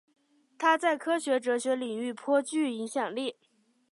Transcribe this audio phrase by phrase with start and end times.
[0.57, 3.35] 他在科学哲学领域颇具影响力。